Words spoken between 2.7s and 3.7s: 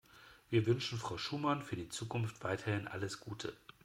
alles Gute.